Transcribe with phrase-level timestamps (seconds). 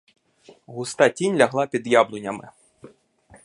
[0.67, 2.47] Густа тінь лягла під яблунями.